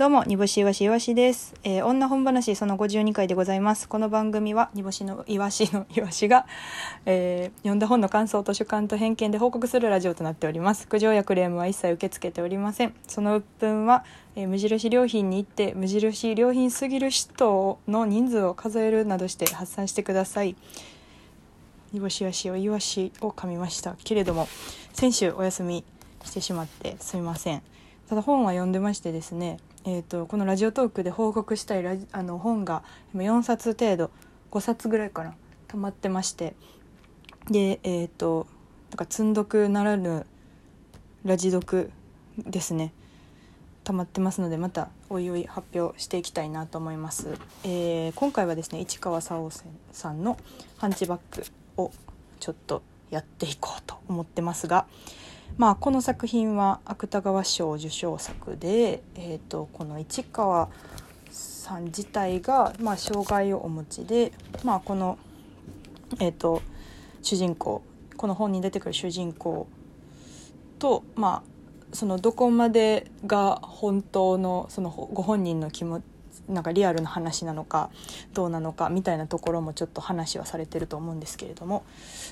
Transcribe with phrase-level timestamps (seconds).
[0.00, 1.52] どうも、煮干しいわしいわしです。
[1.62, 3.86] えー女本話その52回でございます。
[3.86, 6.46] この番組は、煮干しのいわしのいわしが、
[7.04, 10.88] えー読んだ本の感想と主観と偏見で報告するラジオとなっております。
[10.88, 12.94] 苦情やクレームは一切受け付けておりません。
[13.06, 20.56] その鬱憤は、えー無印良品に行って、無印良品すぎる人の人数を数えるなどして発散してください。
[21.92, 24.48] 煮干しいわしをいわしを噛みましたけれども、
[24.94, 25.84] 先週お休み
[26.24, 27.60] してしまってすみません。
[28.08, 32.82] ただ本は読んでましてですね、えー、とこのラジオトークで報告したいラジあの本が
[33.14, 34.10] 今4冊程度
[34.50, 35.34] 5冊ぐらいかな
[35.68, 36.54] 溜まってまして
[37.50, 38.46] でえっ、と
[38.90, 40.26] なんか積んどくならぬ
[41.24, 41.90] ラジ読
[42.38, 42.92] ですね。
[43.84, 47.28] 溜まってますのでまたおいおい発表していきたいなと思います、
[47.64, 49.50] えー今回はですね市川沙央
[49.90, 50.36] さんの
[50.76, 51.44] 「ハンチバック」
[51.80, 51.90] を
[52.38, 54.86] ちょっとやっていこうと思ってますが
[55.56, 60.68] まあ、この作品は芥川賞受賞作で、えー、とこの市川
[61.30, 64.32] さん自体が、まあ、障害をお持ちで、
[64.64, 65.18] まあ、この、
[66.18, 66.62] えー、と
[67.22, 67.82] 主人公
[68.16, 69.68] この本に出てくる主人公
[70.78, 76.04] と、まあ、そのどこまでが本当のそのご本人の気持ち
[76.48, 77.90] なんかリアルな話なのか
[78.34, 81.84] どうなのかみたいなところもちょっと話はされてると思うんですけれども、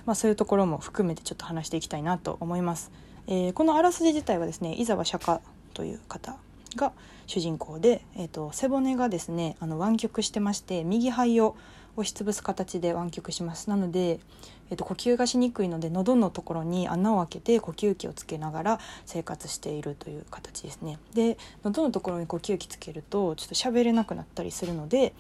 [0.07, 2.91] まあ、そういうところも含めてちょっと話していきたいなと思います。
[3.29, 5.41] えーこのあらすじ自体はですね伊沢釈迦
[5.75, 6.37] という方
[6.77, 6.93] が
[7.27, 11.55] 主人公で、えー、と背骨がですねあの湾曲してまして右肺を
[11.97, 13.69] 押しつぶす形で湾曲します。
[13.69, 14.21] なので、
[14.71, 20.99] えー、と呼吸がしにくいので喉のところに穴を開けて呼吸器をつけながら生活しているという形ですね。
[21.13, 25.13] で喉のところに呼吸器つけるとちょっと喋れなくなったりするので、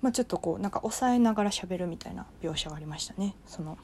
[0.00, 3.34] まあ、ちょっとこうなんか抑えながら喋るみたいな描写がありましたね。
[3.46, 3.78] その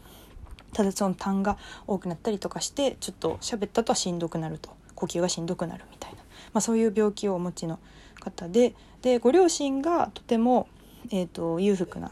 [0.73, 4.79] ただその痰が多くなったりとかしてちょっと喋ったとはしんどくなると。
[4.99, 6.19] 呼吸がしんどくなるみたいな、
[6.53, 7.79] まあ、そういう病気をお持ちの
[8.19, 8.75] 方で。
[9.01, 10.67] でご両親がとても、
[11.13, 12.11] えー、と裕福な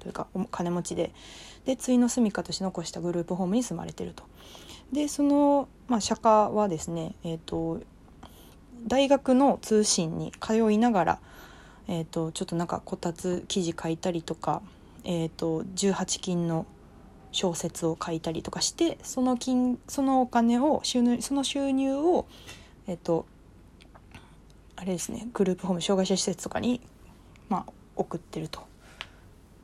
[0.00, 1.12] というかお金持ちで。
[1.64, 4.24] で対の住処として残したグループホームに住まれてると。
[4.92, 7.80] でその、まあ、釈迦はですね、えー、と
[8.86, 11.18] 大学の通信に通いながら、
[11.86, 14.60] えー、とちょっとなんかこたつ記事書いたりとか、
[15.04, 16.66] えー、と18金の
[17.34, 22.26] 小説を書いたりとかしてその金そのお金を収入その収入を
[22.86, 23.26] えっと
[24.76, 26.80] あれですねグループホーム障害者施設とかに、
[27.48, 28.66] まあ、送ってると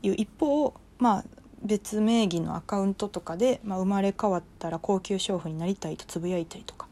[0.02, 1.24] いう一方まあ
[1.62, 6.88] 別名義のアカウントとかで、まあ、生まれ変わったら高級娼婦になりたいとつぶやいたりとか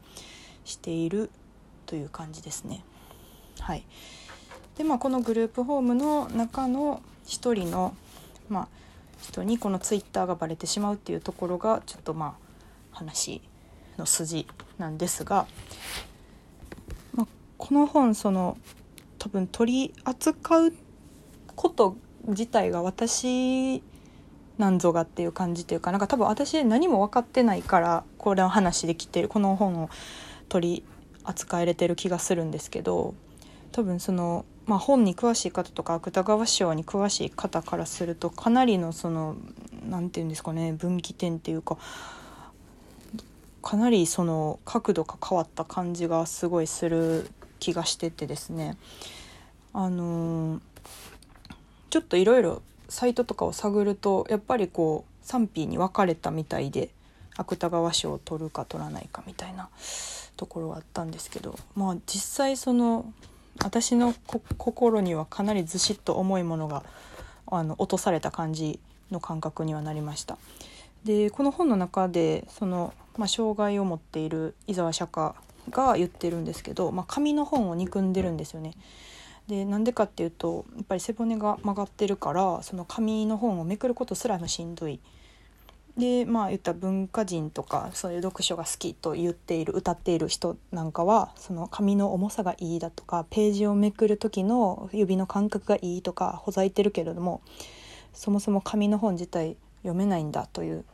[0.63, 1.29] している
[1.85, 2.83] という感じですね。
[3.59, 3.83] はい、
[4.77, 7.95] でまあこのグループホームの中の一人の
[8.47, 8.67] まあ
[9.21, 12.49] 人にこのツイッターがバレてしまうっていうところがちょっとまあ
[12.91, 13.41] 話
[13.97, 14.47] の筋
[14.77, 15.45] なんですが、
[17.13, 18.57] まあ、この本その
[19.17, 20.73] 多分取り扱う
[21.55, 21.97] こと
[22.27, 23.83] 自体が私
[24.57, 29.89] なんぞがっていう感じというかなんか多分私何も分かってないからこれの話できてるこの本を
[30.49, 30.83] 取り
[31.23, 33.13] 扱えれてる気がするんですけど
[33.71, 39.35] 多分その、まあ、本に詳しい方とか芥川賞に詳しい方からするとかなりのその
[39.89, 41.79] 何て言うんですかね分岐点っていうか
[43.63, 48.77] かなりその角度が変わった感じがすごいする気がしててですね。
[49.73, 50.59] あのー
[51.89, 56.89] ちょっといろいろサイトとかを探るとやっぱりこう賛否に分かれたみたいで
[57.35, 59.69] 芥川賞を取るか取らないかみたいな
[60.37, 63.11] ところはあったんですけどまあ実際その
[63.63, 64.13] 私の
[64.57, 66.83] 心にはかなりずしっと重いものが
[67.47, 68.79] あの落とされた感じ
[69.11, 70.37] の感覚にはなりました。
[71.03, 75.33] でこの本の中でその、まあ、障害を持っている伊沢釈迦
[75.69, 78.73] が言ってるんですけど、まあ、紙の本を憎んでるんですよね。
[79.47, 84.99] でなんでかっていうとやっぱり背骨が曲がってるからその紙の本をめくることすらもしんどい。
[85.99, 97.41] でまあ言った文化人とかそういう読書が好きと言っている歌っている人なんかはその紙の重さがいいだとかページをめくる時の指の感覚がいいとかほざいてるけれども
[98.13, 100.85] そもそも紙の本自体読めないんだという、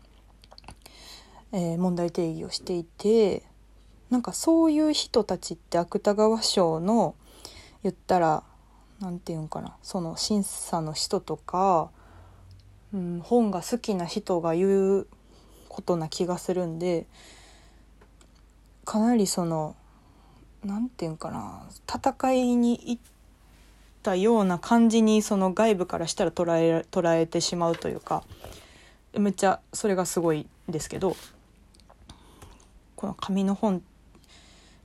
[1.52, 3.44] えー問題定義をしていて
[4.10, 7.16] なんかそういう人たちって芥川賞の
[7.84, 8.44] 言ったら
[9.00, 11.90] 何て言うんかなその審査の人とか、
[12.96, 15.08] うん、本が好きな人が言う
[15.68, 17.06] ことな気がするんで
[18.86, 19.76] かなりその
[20.64, 21.64] 何て言うんかな
[21.94, 23.02] 戦いに行っ
[24.02, 28.24] たような感じにその外部からしたら捉え捉えてしまうというか
[29.14, 31.18] めっちゃそれがすごいですけど
[32.96, 33.84] この紙の本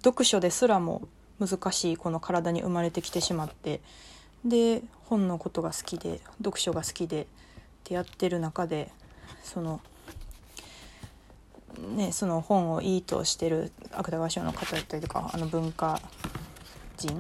[0.03, 1.03] 読書ですらも
[1.39, 3.81] 難しいこの体に生まれてきてしまって
[4.45, 7.29] で本のことが好きで読書が好きで
[7.81, 8.91] ってやってる中で
[9.43, 9.81] その
[11.97, 16.01] ねその本をいいとしてる芥川賞の方だったりとかあの文化
[16.99, 17.19] 人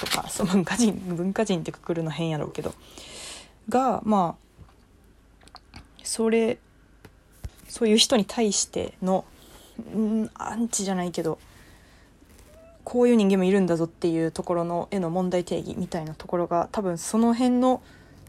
[0.00, 2.74] とかそう文化人文化人ってくくるの変やろうけど
[3.68, 6.58] がまあそれ
[7.68, 9.24] そういう人に対しての
[9.96, 11.38] んアンチじゃないけど
[12.84, 17.80] こういう人間もいるんだぞっていうところの絵の問題定義みたいなところが多分その辺の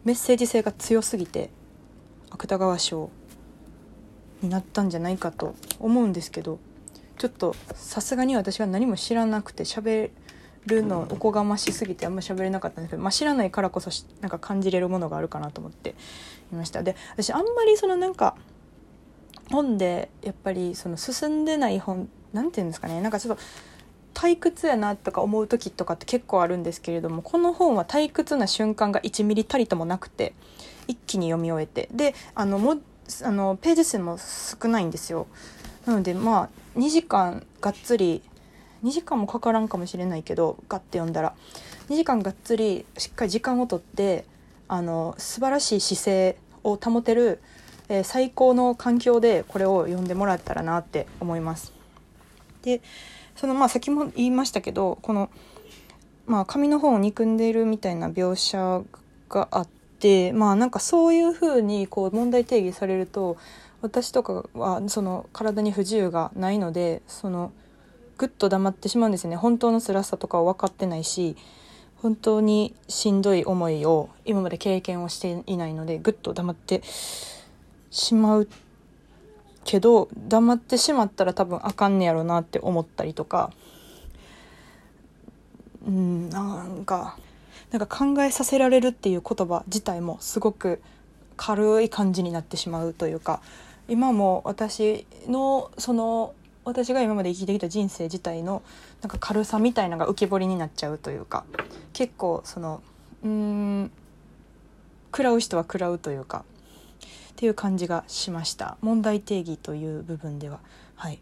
[0.05, 1.49] メッセージ性が強すぎて
[2.29, 3.09] 芥川賞
[4.41, 6.59] になったんじゃないかと思うんですけど
[7.17, 10.11] ちょっとさすがに私は何も知らなくて喋
[10.65, 13.89] るのおこがましすぎてあんま喋れなかったんですけど、まあ、知らないからこそ
[14.21, 15.95] なんか感じれるものがあるかなと思って
[16.51, 16.83] いました。
[16.83, 18.35] で私あんまりそのなんか
[19.51, 23.41] 本でやっぱりその進んでない本なんていうんですかねなんかちょっと
[24.23, 30.33] 退屈やなとか思う時とかって結構あるんですけれどもこの本は退屈な瞬間が1ミリたりともなくて
[30.87, 31.89] 一気に読み終えて。
[31.91, 32.77] であのも
[33.21, 35.27] あのページ数も少ないんですよ。
[35.85, 38.21] なのでまあ2時間がっつり
[38.85, 41.33] 2時間もかからんかもしれないけどガッて読んだら。
[41.89, 44.23] 2時間がっつりしっかり時間をとって
[44.69, 47.41] あの素晴らしい姿勢を保てる、
[47.89, 51.73] えー、最高の環境でこれを読んでもらったらなって思います。
[52.61, 52.81] で
[53.35, 55.29] そのまあ先も言いましたけどこの、
[56.25, 58.83] まあ、紙の本を憎んでいるみたいな描写
[59.29, 59.67] があっ
[59.99, 63.37] てまあなんかそういうふうにこう問題定義されると
[63.81, 67.51] 私とかはその体に不自由がないのでその
[68.17, 69.35] ぐっと黙ってしまうんですよね。
[69.35, 71.35] 本当の辛さとかは分かってないし
[71.97, 76.81] 本当にしんどい思いを今まで経験をしていないのでぐっと黙って
[77.91, 78.47] しまう
[79.63, 83.51] けど黙ってしまったら多分あかんねやろなって思ったりとか。
[85.85, 87.17] うんなんか
[87.71, 90.81] なんか考えさせられるっていう言葉自体もすごく
[91.35, 93.41] 軽い感じになってしまうというか。
[93.89, 96.33] 今も私のその
[96.63, 98.63] 私が今まで生きてきた人生自体の
[99.01, 101.43] なんか軽さみたいなのが浮き彫りになっちゃうというか。
[101.91, 102.81] 結構その
[103.23, 103.91] うん
[105.07, 106.45] 食らう人は食らうというか。
[107.43, 108.77] っていう感じがしました。
[108.79, 110.61] 問題定義という部分では。
[110.95, 111.19] はい。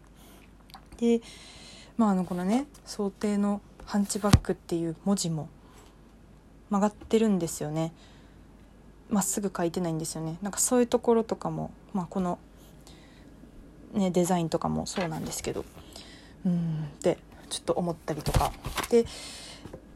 [0.98, 1.20] で
[1.96, 5.48] まああのこのね想定のハンチバックっていう文字も
[6.70, 7.92] 曲がってるんですよね。
[9.10, 10.38] まっすぐ書いてないんですよね。
[10.42, 12.38] なんかそういうところとかも、まあ、この、
[13.92, 15.64] ね、デザインとかもそうなんですけど。
[16.46, 17.18] うんって
[17.50, 18.52] ちょっと思ったりとか。
[18.90, 19.06] で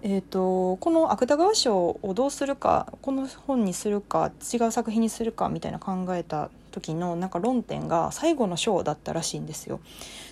[0.02, 9.80] えーと、この芥川賞をどうするかこの本にするか違う作品にするかみたいな考えた時のなんか論点が最後の章だったらしいんですよ。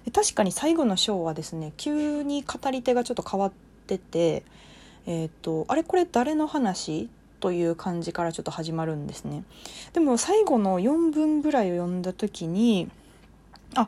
[0.04, 3.52] で確かに最後の章はですね急に語り手がちょっと変わっ
[3.86, 4.44] てて、
[5.06, 7.08] えーと、あれこれ誰の話
[7.40, 9.44] という感じからちょっと始まるんですね。
[9.94, 12.90] でも最後の4分ぐらいを読んだ時に
[13.74, 13.86] あ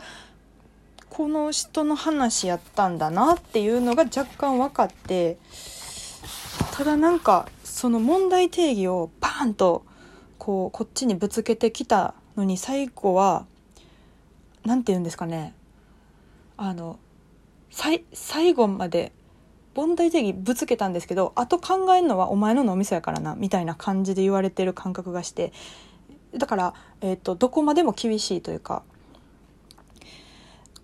[1.17, 5.39] この人の話やったんだなっていうのが若干分かって
[6.73, 9.87] ただなんかその問題定義をバーンと
[10.37, 13.47] こうこっちにぶつけてきたのに最後は
[14.67, 15.55] 何て言うんですかね。
[16.59, 16.99] あの
[17.71, 19.11] 最後まで
[19.75, 25.55] 問題定義ぶつけたんですけどあと考えるのはお前の脳みそやからなみたいな感じで言われてる感覚がして
[26.37, 28.83] だから、えーとどこまでも厳しいというか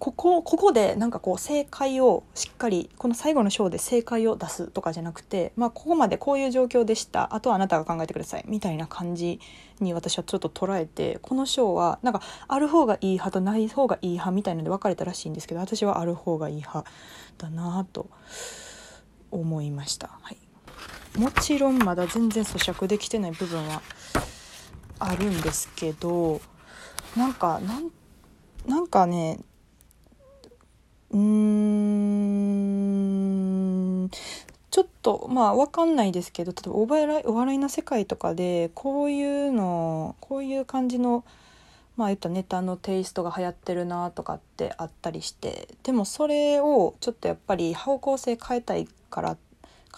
[0.03, 9.39] ここここでなんかこう正解をしっかりこの最後の章で正解を出すとかじゃなくて、まあ、ここまでこういう状況でしたあとはあなたが考えてくださいみたいな感じ
[9.79, 16.85] に私はちょっと捉えてこの章はなんかある方がいい派とない方がいい派みたいので分かれたらしいんですけど私はある方がいい派
[17.39, 18.11] だなと
[19.31, 20.19] 思いました。
[20.21, 20.37] はい
[21.17, 23.83] もちろんまだ全然咀嚼できてない部分は
[24.99, 26.41] あるんですけど
[27.17, 27.91] なんかなん
[28.67, 29.39] なんかね
[31.13, 32.43] うーん。
[34.73, 41.25] ちょっとまあ分かんないですけど例えばお笑いお笑いの世界とかでこういうのこういう感じの
[41.99, 49.37] まあ言ったネタのテイストが流行ってるなとかってあったりしてでもそれをちょっとやっぱり方向性変えたいから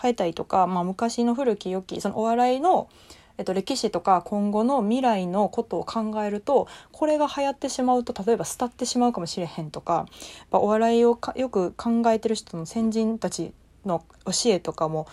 [0.01, 2.89] 変えたいとか、まあ、昔の古き良きそのお笑いの
[3.37, 10.07] えっと、歴史とか今後の未来のことを考えるとこれが流行ってしまうと例えば廃ってしまうかもしれへんとか
[10.53, 13.53] お笑いをよく考えてる人の先人たち
[13.85, 15.07] の教えとかも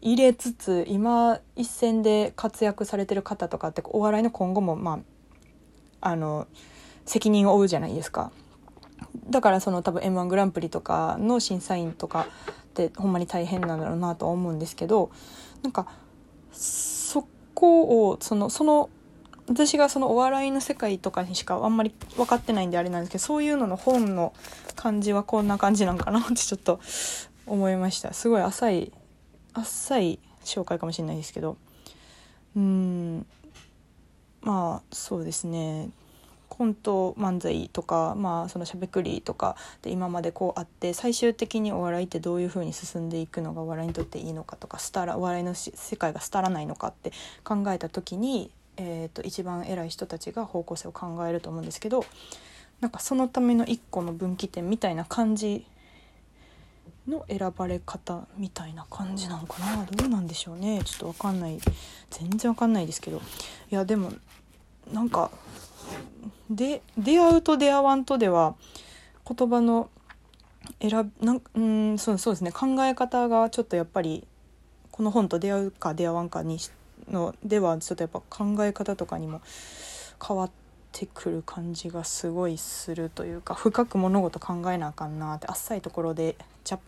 [0.00, 5.00] 入れつつ今一線で活躍されてる方とかってお笑いの今後もま
[6.00, 6.46] ああの
[7.04, 8.30] 責任を負うじゃないですか。
[9.30, 12.26] だからその多分 m 1グランプリとかの審査員とか
[12.62, 15.10] ってほんまに大変なんだろうなとは思うんですけど
[15.62, 15.86] なんか
[16.52, 17.26] そ
[17.58, 18.88] こをそのその
[19.48, 24.32] 私がそのお笑いの世界とかにしかあんまり分かってないんであれなんですけどそういうのの本の
[24.76, 26.78] 感じはこんな感じなんかなってちょっと
[27.46, 28.12] 思いました。
[28.12, 28.92] すごい浅い
[29.54, 31.56] 浅い紹介かもしれないですけど。
[32.54, 33.26] うん。
[34.42, 35.88] まあそうですね。
[36.58, 47.12] コント漫才とかまあそのしゃべくりとかで今までこうあって最終的にお笑いってどういうふうに進んでいくのがお笑いにとっていいのかとかスタらお笑いの世界が廃らないのかって
[47.44, 52.04] 考えた時に、えーと、一番偉い人たちが方向性を考えると思うんですけど
[52.80, 55.64] なんかそのための一個の分岐点みたいな感じ
[57.06, 59.86] の選ばれ方みたいな感じなのかな？
[59.86, 60.82] どうなんでしょうね。
[60.84, 61.58] ちょっと分かんない。
[62.10, 63.22] 全然分かんないですけど。
[63.70, 64.12] いやでも
[64.92, 65.30] なんか
[66.50, 68.54] で出会うと出会わんとでは
[69.28, 69.90] 言葉の
[70.80, 72.52] 選なんうんそうそうですね。
[72.52, 74.26] 考え方がちょっとやっぱり
[74.90, 76.58] この本と出会うか出会わんかに
[77.10, 79.40] のではちょっとやっぱ考え方とかにも
[80.26, 80.50] 変わっ
[80.92, 86.78] てくる感じがすごいするというか深く物事考えなあかんなってあっさいところでチャ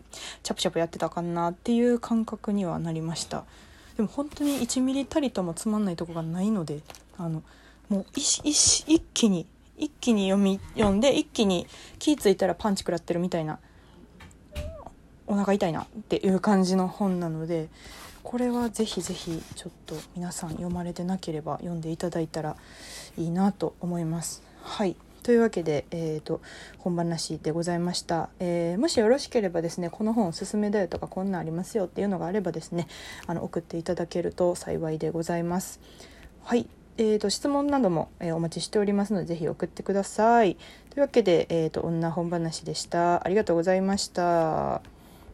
[0.43, 3.43] チャプチャプやってたかなっていう感覚にはなりました。
[3.97, 6.79] でも本当に1ミリたりともつまんないとこがないので
[7.17, 7.43] あの
[7.91, 8.39] もう一
[8.87, 9.45] 一気に
[9.77, 11.67] 一気に読み読んで一気に
[11.99, 13.59] 気付いたらパンチ食らってるみたいな
[15.27, 17.67] お腹痛いなっていう感じの本なので
[18.23, 22.55] これはぜひぜひちょっと皆さん読まれてなければ読んでいただいたら
[23.17, 24.41] いいなと思います。
[24.61, 26.41] はいというわけで、えーと、
[26.79, 32.87] 本話でございました、えー、もしよろしければですねこの本おすすめだよとかこんなんありますよっていうのがあればですね
[33.27, 35.79] あの送っていただけると幸いでございます。
[36.43, 36.67] はい
[36.97, 40.55] えーと、質問なども、えー、お待ちしておりますのでぜひ送ってください。
[40.91, 43.25] というわけで、えーと、女本話でした。
[43.25, 44.81] ありがとうございました。